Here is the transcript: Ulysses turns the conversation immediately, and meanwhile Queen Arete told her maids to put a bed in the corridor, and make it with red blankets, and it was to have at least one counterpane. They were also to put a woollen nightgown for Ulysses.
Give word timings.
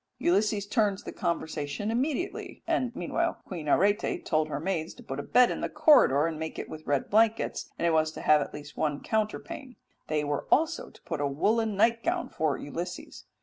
Ulysses 0.17 0.65
turns 0.65 1.03
the 1.03 1.11
conversation 1.11 1.91
immediately, 1.91 2.63
and 2.65 2.91
meanwhile 2.95 3.37
Queen 3.45 3.67
Arete 3.69 4.25
told 4.25 4.47
her 4.47 4.59
maids 4.59 4.95
to 4.95 5.03
put 5.03 5.19
a 5.19 5.21
bed 5.21 5.51
in 5.51 5.61
the 5.61 5.69
corridor, 5.69 6.25
and 6.25 6.39
make 6.39 6.57
it 6.57 6.67
with 6.67 6.87
red 6.87 7.07
blankets, 7.11 7.69
and 7.77 7.85
it 7.85 7.91
was 7.93 8.11
to 8.13 8.21
have 8.21 8.41
at 8.41 8.51
least 8.51 8.75
one 8.75 9.03
counterpane. 9.03 9.75
They 10.07 10.23
were 10.23 10.47
also 10.51 10.89
to 10.89 11.01
put 11.03 11.21
a 11.21 11.27
woollen 11.27 11.75
nightgown 11.77 12.29
for 12.29 12.57
Ulysses. 12.57 13.25